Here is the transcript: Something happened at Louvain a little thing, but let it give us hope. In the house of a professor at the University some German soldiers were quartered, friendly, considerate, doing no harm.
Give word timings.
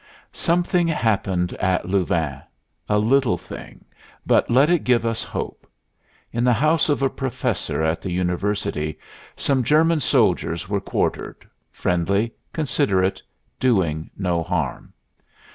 Something 0.33 0.87
happened 0.87 1.53
at 1.59 1.87
Louvain 1.87 2.41
a 2.89 2.97
little 2.97 3.37
thing, 3.37 3.85
but 4.25 4.49
let 4.49 4.67
it 4.67 4.83
give 4.83 5.05
us 5.05 5.23
hope. 5.23 5.67
In 6.33 6.43
the 6.43 6.53
house 6.53 6.89
of 6.89 7.03
a 7.03 7.07
professor 7.11 7.83
at 7.83 8.01
the 8.01 8.11
University 8.11 8.97
some 9.35 9.63
German 9.63 9.99
soldiers 9.99 10.67
were 10.67 10.81
quartered, 10.81 11.47
friendly, 11.71 12.33
considerate, 12.51 13.21
doing 13.59 14.09
no 14.17 14.41
harm. 14.41 14.91